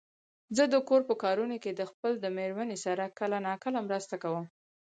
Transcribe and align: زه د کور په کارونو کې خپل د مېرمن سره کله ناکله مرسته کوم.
زه 0.55 0.63
د 0.73 0.75
کور 0.87 1.01
په 1.09 1.15
کارونو 1.23 1.55
کې 1.63 1.71
خپل 1.91 2.11
د 2.19 2.25
مېرمن 2.37 2.69
سره 2.85 3.03
کله 3.19 3.37
ناکله 3.47 3.79
مرسته 3.87 4.15
کوم. 4.23 4.45